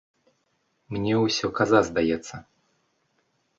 Мне 0.95 1.13
усё 1.25 1.47
каза 1.61 1.79
здаецца. 1.91 2.35